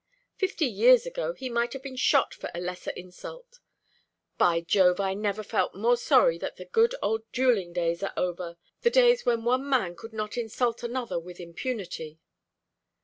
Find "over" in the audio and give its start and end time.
8.17-8.57